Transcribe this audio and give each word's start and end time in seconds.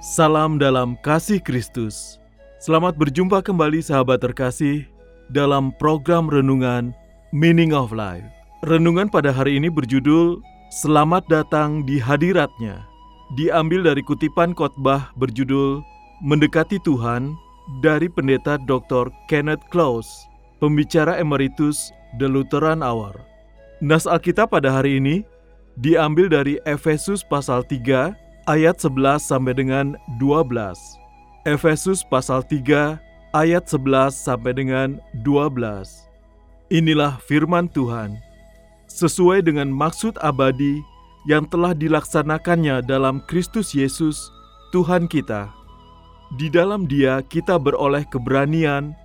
Salam 0.00 0.56
dalam 0.56 0.96
kasih 1.04 1.36
Kristus. 1.44 2.16
Selamat 2.64 2.96
berjumpa 2.96 3.44
kembali 3.44 3.84
sahabat 3.84 4.24
terkasih 4.24 4.88
dalam 5.28 5.68
program 5.76 6.32
renungan 6.32 6.96
Meaning 7.36 7.76
of 7.76 7.92
Life. 7.92 8.24
Renungan 8.64 9.12
pada 9.12 9.28
hari 9.36 9.60
ini 9.60 9.68
berjudul 9.68 10.40
Selamat 10.72 11.28
datang 11.28 11.84
di 11.84 12.00
hadiratnya. 12.00 12.80
Diambil 13.36 13.84
dari 13.84 14.00
kutipan 14.00 14.56
khotbah 14.56 15.12
berjudul 15.20 15.84
Mendekati 16.24 16.80
Tuhan 16.88 17.36
dari 17.84 18.08
pendeta 18.08 18.56
Dr. 18.64 19.12
Kenneth 19.28 19.60
Close, 19.68 20.08
pembicara 20.56 21.20
emeritus 21.20 21.92
The 22.16 22.24
Lutheran 22.24 22.80
Hour. 22.80 23.33
Nas 23.84 24.08
Alkitab 24.08 24.48
pada 24.48 24.72
hari 24.72 24.96
ini 24.96 25.28
diambil 25.76 26.32
dari 26.32 26.56
Efesus 26.64 27.20
pasal 27.20 27.60
3 27.68 28.16
ayat 28.48 28.80
11 28.80 29.20
sampai 29.20 29.52
dengan 29.52 29.92
12. 30.16 30.40
Efesus 31.44 32.00
pasal 32.08 32.40
3 32.48 32.96
ayat 33.36 33.68
11 33.68 34.08
sampai 34.08 34.56
dengan 34.56 34.96
12. 35.20 35.60
Inilah 36.72 37.20
firman 37.28 37.68
Tuhan. 37.76 38.16
Sesuai 38.88 39.44
dengan 39.44 39.68
maksud 39.68 40.16
abadi 40.24 40.80
yang 41.28 41.44
telah 41.44 41.76
dilaksanakannya 41.76 42.80
dalam 42.88 43.20
Kristus 43.28 43.76
Yesus, 43.76 44.16
Tuhan 44.72 45.04
kita. 45.04 45.52
Di 46.40 46.48
dalam 46.48 46.88
Dia 46.88 47.20
kita 47.20 47.60
beroleh 47.60 48.08
keberanian 48.08 48.96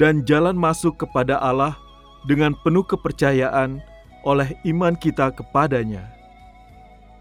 dan 0.00 0.24
jalan 0.24 0.56
masuk 0.56 0.96
kepada 0.96 1.36
Allah 1.36 1.76
dengan 2.24 2.56
penuh 2.64 2.88
kepercayaan 2.88 3.91
oleh 4.22 4.54
iman 4.66 4.94
kita 4.96 5.30
kepadanya. 5.34 6.08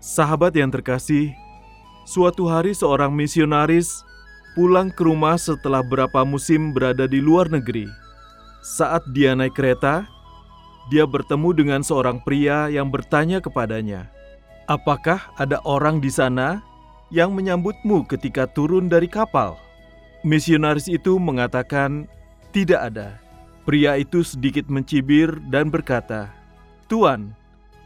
Sahabat 0.02 0.58
yang 0.58 0.74
terkasih, 0.74 1.34
Suatu 2.02 2.50
hari 2.50 2.74
seorang 2.74 3.14
misionaris 3.14 4.02
pulang 4.58 4.90
ke 4.90 5.06
rumah 5.06 5.38
setelah 5.38 5.86
berapa 5.86 6.26
musim 6.26 6.74
berada 6.74 7.06
di 7.06 7.22
luar 7.22 7.48
negeri. 7.48 7.86
Saat 8.66 9.06
dia 9.14 9.38
naik 9.38 9.54
kereta, 9.54 10.10
dia 10.90 11.06
bertemu 11.06 11.50
dengan 11.54 11.82
seorang 11.86 12.18
pria 12.26 12.74
yang 12.74 12.90
bertanya 12.90 13.38
kepadanya, 13.38 14.10
"Apakah 14.66 15.30
ada 15.38 15.62
orang 15.62 16.02
di 16.02 16.10
sana 16.10 16.66
yang 17.14 17.38
menyambutmu 17.38 18.10
ketika 18.10 18.50
turun 18.50 18.90
dari 18.90 19.06
kapal?" 19.06 19.56
Misionaris 20.26 20.90
itu 20.90 21.22
mengatakan, 21.22 22.10
"Tidak 22.50 22.82
ada." 22.82 23.22
Pria 23.62 23.94
itu 23.94 24.26
sedikit 24.26 24.68
mencibir 24.74 25.38
dan 25.54 25.70
berkata, 25.70 26.34
"Tuan, 26.92 27.32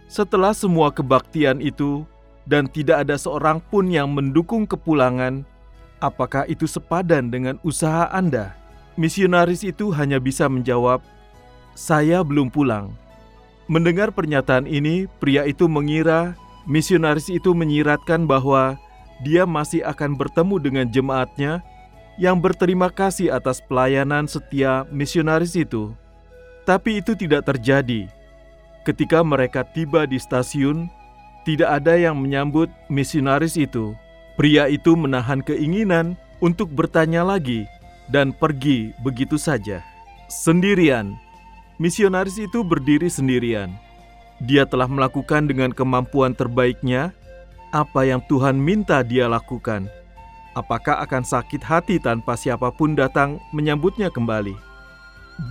setelah 0.10 0.58
semua 0.58 0.90
kebaktian 0.90 1.62
itu, 1.62 2.02
dan 2.50 2.66
tidak 2.66 3.06
ada 3.06 3.22
seorang 3.22 3.62
pun 3.62 3.86
yang 3.86 4.10
mendukung 4.10 4.66
kepulangan, 4.66 5.46
apakah 6.02 6.50
itu 6.50 6.66
sepadan 6.66 7.30
dengan 7.30 7.62
usaha 7.62 8.10
Anda? 8.10 8.58
Misionaris 8.98 9.62
itu 9.62 9.94
hanya 9.94 10.18
bisa 10.18 10.50
menjawab, 10.50 11.06
"Saya 11.78 12.26
belum 12.26 12.50
pulang." 12.50 12.98
Mendengar 13.70 14.10
pernyataan 14.10 14.66
ini, 14.66 15.06
pria 15.22 15.46
itu 15.46 15.70
mengira 15.70 16.34
misionaris 16.66 17.30
itu 17.30 17.54
menyiratkan 17.54 18.26
bahwa 18.26 18.78
dia 19.22 19.46
masih 19.46 19.86
akan 19.86 20.18
bertemu 20.18 20.56
dengan 20.58 20.86
jemaatnya 20.90 21.62
yang 22.18 22.42
berterima 22.42 22.90
kasih 22.90 23.32
atas 23.32 23.62
pelayanan 23.62 24.26
setia 24.26 24.84
misionaris 24.90 25.54
itu. 25.54 25.94
Tapi 26.66 27.04
itu 27.04 27.14
tidak 27.14 27.46
terjadi. 27.46 28.10
Ketika 28.86 29.26
mereka 29.26 29.66
tiba 29.66 30.06
di 30.06 30.22
stasiun, 30.22 30.86
tidak 31.42 31.82
ada 31.82 31.98
yang 31.98 32.22
menyambut 32.22 32.70
misionaris 32.86 33.58
itu. 33.58 33.98
Pria 34.38 34.70
itu 34.70 34.94
menahan 34.94 35.42
keinginan 35.42 36.14
untuk 36.38 36.70
bertanya 36.70 37.26
lagi 37.26 37.66
dan 38.14 38.30
pergi 38.30 38.94
begitu 39.02 39.42
saja. 39.42 39.82
Sendirian, 40.30 41.18
misionaris 41.82 42.38
itu 42.38 42.62
berdiri 42.62 43.10
sendirian. 43.10 43.74
Dia 44.46 44.70
telah 44.70 44.86
melakukan 44.86 45.50
dengan 45.50 45.74
kemampuan 45.74 46.38
terbaiknya 46.38 47.10
apa 47.74 48.06
yang 48.06 48.22
Tuhan 48.30 48.60
minta 48.60 49.02
dia 49.02 49.26
lakukan. 49.26 49.90
Apakah 50.54 51.02
akan 51.02 51.26
sakit 51.26 51.66
hati 51.66 51.98
tanpa 51.98 52.38
siapa 52.38 52.70
pun 52.70 52.94
datang 52.94 53.42
menyambutnya 53.50 54.14
kembali? 54.14 54.54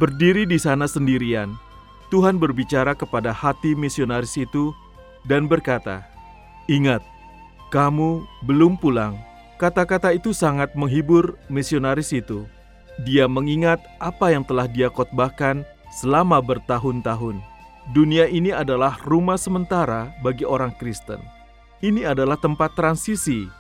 Berdiri 0.00 0.48
di 0.48 0.56
sana 0.56 0.88
sendirian, 0.88 1.52
Tuhan 2.14 2.38
berbicara 2.38 2.94
kepada 2.94 3.34
hati 3.34 3.74
misionaris 3.74 4.38
itu 4.38 4.70
dan 5.26 5.50
berkata, 5.50 6.06
"Ingat, 6.70 7.02
kamu 7.74 8.22
belum 8.46 8.78
pulang." 8.78 9.18
Kata-kata 9.58 10.14
itu 10.14 10.30
sangat 10.30 10.70
menghibur 10.78 11.34
misionaris 11.50 12.14
itu. 12.14 12.46
Dia 13.02 13.26
mengingat 13.26 13.82
apa 13.98 14.30
yang 14.30 14.46
telah 14.46 14.70
dia 14.70 14.86
khotbahkan 14.94 15.66
selama 15.90 16.38
bertahun-tahun. 16.38 17.42
Dunia 17.90 18.30
ini 18.30 18.54
adalah 18.54 18.94
rumah 19.02 19.34
sementara 19.34 20.14
bagi 20.22 20.46
orang 20.46 20.70
Kristen. 20.78 21.18
Ini 21.82 22.14
adalah 22.14 22.38
tempat 22.38 22.78
transisi. 22.78 23.50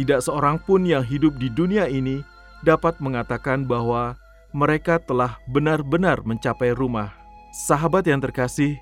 Tidak 0.00 0.24
seorang 0.24 0.64
pun 0.64 0.88
yang 0.88 1.04
hidup 1.04 1.36
di 1.36 1.52
dunia 1.52 1.92
ini 1.92 2.24
dapat 2.64 3.04
mengatakan 3.04 3.68
bahwa 3.68 4.16
mereka 4.56 4.96
telah 4.96 5.36
benar-benar 5.44 6.24
mencapai 6.24 6.72
rumah. 6.72 7.17
Sahabat 7.50 8.06
yang 8.06 8.20
terkasih, 8.20 8.76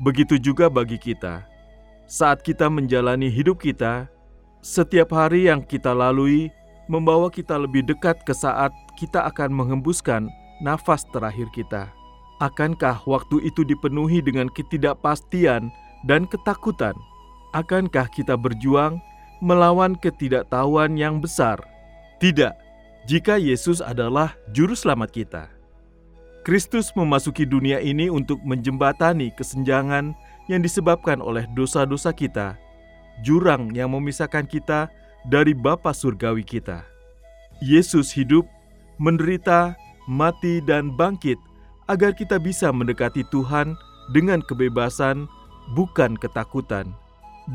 begitu 0.00 0.38
juga 0.38 0.70
bagi 0.70 0.96
kita 0.96 1.54
saat 2.04 2.44
kita 2.44 2.68
menjalani 2.68 3.32
hidup 3.32 3.64
kita, 3.64 4.08
setiap 4.60 5.12
hari 5.12 5.48
yang 5.48 5.64
kita 5.64 5.92
lalui 5.92 6.52
membawa 6.88 7.32
kita 7.32 7.56
lebih 7.56 7.84
dekat 7.84 8.20
ke 8.28 8.32
saat 8.36 8.72
kita 9.00 9.24
akan 9.28 9.52
menghembuskan 9.52 10.28
nafas 10.60 11.08
terakhir 11.12 11.48
kita. 11.56 11.88
Akankah 12.44 13.00
waktu 13.08 13.40
itu 13.46 13.64
dipenuhi 13.64 14.20
dengan 14.20 14.52
ketidakpastian 14.52 15.72
dan 16.04 16.28
ketakutan? 16.28 16.92
Akankah 17.56 18.10
kita 18.12 18.36
berjuang 18.36 19.00
melawan 19.40 19.96
ketidaktahuan 19.96 20.98
yang 20.98 21.22
besar? 21.24 21.56
Tidak, 22.20 22.52
jika 23.08 23.40
Yesus 23.40 23.80
adalah 23.80 24.36
juru 24.52 24.76
selamat 24.76 25.10
kita. 25.14 25.44
Kristus 26.44 26.92
memasuki 26.92 27.48
dunia 27.48 27.80
ini 27.80 28.12
untuk 28.12 28.36
menjembatani 28.44 29.32
kesenjangan 29.32 30.12
yang 30.44 30.60
disebabkan 30.60 31.24
oleh 31.24 31.48
dosa-dosa 31.56 32.12
kita, 32.12 32.60
jurang 33.24 33.72
yang 33.72 33.96
memisahkan 33.96 34.44
kita 34.44 34.92
dari 35.24 35.56
Bapa 35.56 35.96
surgawi 35.96 36.44
kita. 36.44 36.84
Yesus 37.64 38.12
hidup, 38.12 38.44
menderita, 39.00 39.72
mati, 40.04 40.60
dan 40.68 40.92
bangkit 40.92 41.40
agar 41.88 42.12
kita 42.12 42.36
bisa 42.36 42.68
mendekati 42.68 43.24
Tuhan 43.32 43.72
dengan 44.12 44.44
kebebasan, 44.44 45.24
bukan 45.72 46.12
ketakutan, 46.20 46.92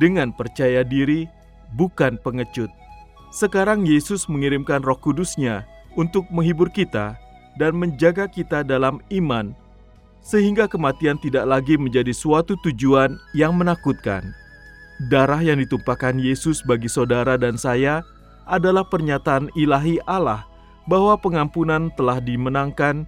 dengan 0.01 0.33
percaya 0.33 0.81
diri, 0.81 1.29
bukan 1.77 2.17
pengecut. 2.25 2.73
Sekarang 3.29 3.85
Yesus 3.85 4.25
mengirimkan 4.25 4.81
roh 4.81 4.97
kudusnya 4.97 5.69
untuk 5.93 6.25
menghibur 6.33 6.73
kita 6.73 7.28
dan 7.59 7.75
menjaga 7.75 8.31
kita 8.31 8.63
dalam 8.63 9.03
iman 9.11 9.51
sehingga 10.23 10.67
kematian 10.67 11.19
tidak 11.19 11.47
lagi 11.47 11.75
menjadi 11.75 12.11
suatu 12.15 12.55
tujuan 12.63 13.19
yang 13.35 13.55
menakutkan. 13.55 14.23
Darah 15.07 15.39
yang 15.39 15.63
ditumpahkan 15.63 16.19
Yesus 16.19 16.59
bagi 16.63 16.91
saudara 16.91 17.39
dan 17.39 17.55
saya 17.55 18.03
adalah 18.43 18.83
pernyataan 18.83 19.47
ilahi 19.55 19.99
Allah 20.03 20.43
bahwa 20.89 21.15
pengampunan 21.15 21.87
telah 21.95 22.19
dimenangkan 22.19 23.07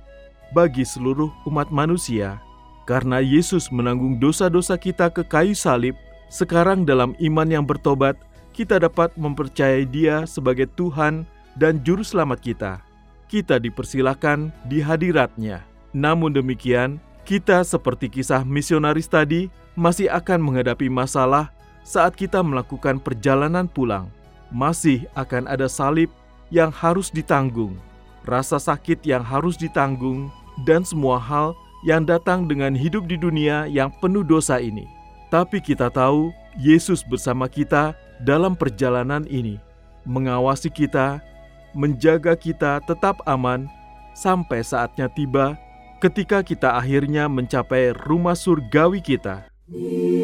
bagi 0.56 0.88
seluruh 0.88 1.31
umat 1.48 1.68
manusia. 1.68 2.39
Karena 2.88 3.19
Yesus 3.24 3.69
menanggung 3.69 4.19
dosa-dosa 4.19 4.75
kita 4.75 5.07
ke 5.13 5.24
kayu 5.24 5.56
salib 5.56 5.95
Sekarang 6.31 6.88
dalam 6.88 7.12
iman 7.19 7.44
yang 7.44 7.68
bertobat, 7.68 8.15
kita 8.56 8.80
dapat 8.80 9.12
mempercayai 9.19 9.83
Dia 9.83 10.24
sebagai 10.24 10.63
Tuhan 10.80 11.27
dan 11.59 11.83
Juru 11.83 12.07
Selamat 12.07 12.39
kita. 12.39 12.90
Kita 13.31 13.63
dipersilakan 13.63 14.51
di 14.67 14.83
hadiratnya. 14.83 15.63
Namun 15.95 16.35
demikian, 16.35 16.99
kita 17.23 17.63
seperti 17.63 18.11
kisah 18.11 18.43
misionaris 18.43 19.07
tadi 19.07 19.47
masih 19.71 20.11
akan 20.11 20.43
menghadapi 20.43 20.91
masalah 20.91 21.47
saat 21.87 22.11
kita 22.19 22.43
melakukan 22.43 22.99
perjalanan 22.99 23.71
pulang. 23.71 24.11
Masih 24.51 25.07
akan 25.15 25.47
ada 25.47 25.71
salib 25.71 26.11
yang 26.51 26.75
harus 26.75 27.07
ditanggung, 27.07 27.79
rasa 28.27 28.59
sakit 28.59 28.99
yang 29.07 29.23
harus 29.23 29.55
ditanggung, 29.55 30.27
dan 30.67 30.83
semua 30.83 31.15
hal 31.15 31.55
yang 31.87 32.03
datang 32.03 32.51
dengan 32.51 32.75
hidup 32.75 33.07
di 33.07 33.15
dunia 33.15 33.63
yang 33.71 33.95
penuh 34.03 34.27
dosa 34.27 34.59
ini. 34.59 34.83
Tapi 35.31 35.63
kita 35.63 35.87
tahu 35.87 36.35
Yesus 36.59 37.07
bersama 37.07 37.47
kita 37.47 37.95
dalam 38.19 38.59
perjalanan 38.59 39.23
ini, 39.31 39.55
mengawasi 40.03 40.67
kita, 40.67 41.23
menjaga 41.71 42.35
kita 42.35 42.83
tetap 42.83 43.19
aman 43.25 43.68
sampai 44.12 44.62
saatnya 44.62 45.07
tiba 45.07 45.56
ketika 46.01 46.41
kita 46.41 46.75
akhirnya 46.75 47.29
mencapai 47.29 47.94
rumah 47.94 48.35
surgawi 48.35 49.00
kita. 49.00 49.47
kuasa 49.71 50.20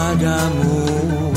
padamu 0.00 1.29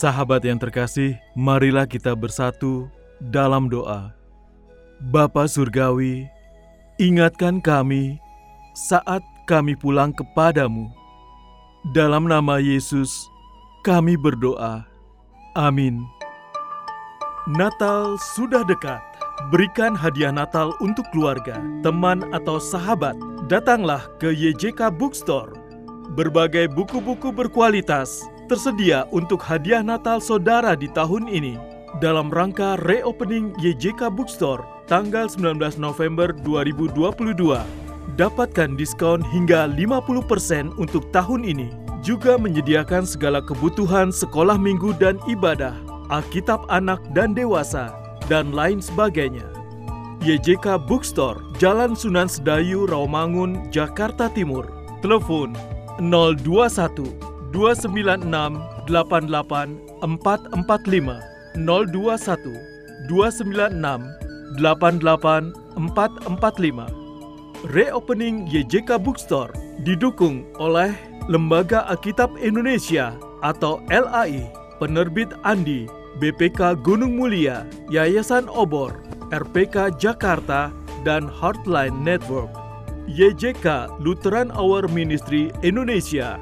Sahabat 0.00 0.40
yang 0.48 0.56
terkasih, 0.56 1.20
marilah 1.36 1.84
kita 1.84 2.16
bersatu 2.16 2.88
dalam 3.20 3.68
doa. 3.68 4.16
Bapa 5.12 5.44
Surgawi, 5.44 6.24
ingatkan 6.96 7.60
kami 7.60 8.16
saat 8.72 9.20
kami 9.44 9.76
pulang 9.76 10.16
kepadamu. 10.16 10.88
Dalam 11.92 12.32
nama 12.32 12.56
Yesus, 12.64 13.12
kami 13.84 14.16
berdoa. 14.16 14.88
Amin. 15.52 16.00
Natal 17.52 18.16
sudah 18.32 18.64
dekat. 18.64 19.04
Berikan 19.52 19.92
hadiah 19.92 20.32
Natal 20.32 20.72
untuk 20.80 21.04
keluarga, 21.12 21.60
teman, 21.84 22.24
atau 22.32 22.56
sahabat. 22.56 23.20
Datanglah 23.52 24.08
ke 24.16 24.32
YJK 24.32 24.96
Bookstore. 24.96 25.52
Berbagai 26.16 26.72
buku-buku 26.72 27.36
berkualitas 27.36 28.24
tersedia 28.50 29.06
untuk 29.14 29.38
hadiah 29.38 29.78
Natal 29.78 30.18
saudara 30.18 30.74
di 30.74 30.90
tahun 30.90 31.30
ini. 31.30 31.54
Dalam 32.02 32.34
rangka 32.34 32.82
reopening 32.82 33.54
YJK 33.62 34.10
Bookstore 34.10 34.66
tanggal 34.90 35.30
19 35.30 35.78
November 35.78 36.34
2022. 36.42 37.30
Dapatkan 38.18 38.74
diskon 38.74 39.22
hingga 39.22 39.70
50% 39.70 40.74
untuk 40.82 41.06
tahun 41.14 41.46
ini. 41.46 41.70
Juga 42.02 42.34
menyediakan 42.34 43.06
segala 43.06 43.38
kebutuhan 43.38 44.10
sekolah 44.10 44.58
minggu 44.58 44.98
dan 44.98 45.20
ibadah, 45.30 45.76
Alkitab 46.10 46.66
anak 46.74 46.98
dan 47.14 47.36
dewasa, 47.38 47.94
dan 48.26 48.50
lain 48.50 48.82
sebagainya. 48.82 49.46
YJK 50.26 50.90
Bookstore, 50.90 51.38
Jalan 51.62 51.94
Sunan 51.94 52.26
Sedayu, 52.26 52.90
Rawamangun, 52.90 53.70
Jakarta 53.70 54.26
Timur. 54.32 54.66
Telepon 55.00 55.54
021 56.02 57.29
296 57.52 58.58
88 58.86 59.78
445 60.00 61.20
021 61.58 62.54
296 63.10 64.02
88 64.58 65.52
445 65.76 67.00
Reopening 67.70 68.48
YJK 68.48 68.96
Bookstore 68.96 69.52
didukung 69.84 70.48
oleh 70.56 70.96
Lembaga 71.28 71.84
Alkitab 71.86 72.32
Indonesia 72.40 73.12
atau 73.44 73.84
LAI, 73.92 74.48
Penerbit 74.80 75.28
Andi, 75.44 75.84
BPK 76.18 76.80
Gunung 76.80 77.20
Mulia, 77.20 77.68
Yayasan 77.92 78.48
Obor, 78.48 79.04
RPK 79.30 79.94
Jakarta, 80.00 80.72
dan 81.04 81.28
Heartline 81.28 81.94
Network. 82.00 82.50
YJK 83.10 83.98
Lutheran 84.00 84.48
Hour 84.54 84.86
Ministry 84.88 85.52
Indonesia, 85.60 86.40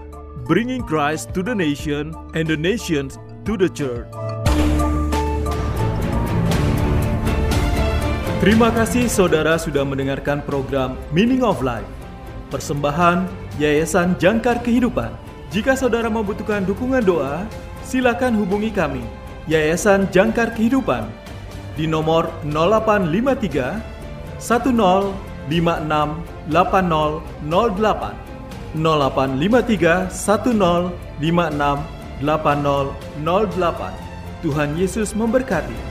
bringing 0.49 0.81
Christ 0.81 1.37
to 1.37 1.45
the 1.45 1.53
nation 1.53 2.17
and 2.33 2.49
the 2.49 2.57
nations 2.57 3.21
to 3.45 3.53
the 3.61 3.69
church. 3.69 4.09
Terima 8.41 8.73
kasih 8.73 9.13
saudara 9.13 9.61
sudah 9.61 9.85
mendengarkan 9.85 10.41
program 10.41 10.97
Meaning 11.13 11.45
of 11.45 11.61
Life. 11.61 11.85
Persembahan 12.49 13.29
Yayasan 13.61 14.17
Jangkar 14.17 14.65
Kehidupan. 14.65 15.13
Jika 15.53 15.77
saudara 15.77 16.09
membutuhkan 16.09 16.65
dukungan 16.65 17.05
doa, 17.05 17.45
silakan 17.85 18.33
hubungi 18.41 18.73
kami 18.73 19.05
Yayasan 19.53 20.09
Jangkar 20.09 20.57
Kehidupan 20.57 21.13
di 21.77 21.85
nomor 21.85 22.33
0853 22.49 24.41
1056 24.41 25.13
8008 26.49 28.28
0853 28.77 30.11
1056 30.13 30.93
8008 32.21 34.09
Tuhan 34.45 34.71
Yesus 34.79 35.17
memberkati. 35.19 35.88